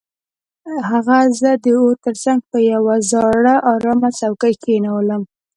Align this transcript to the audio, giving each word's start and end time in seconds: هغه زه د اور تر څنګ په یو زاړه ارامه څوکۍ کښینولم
هغه 0.89 1.17
زه 1.39 1.51
د 1.63 1.65
اور 1.79 1.95
تر 2.05 2.15
څنګ 2.23 2.39
په 2.49 2.57
یو 2.71 2.83
زاړه 3.11 3.55
ارامه 3.73 4.09
څوکۍ 4.19 4.53
کښینولم 4.61 5.21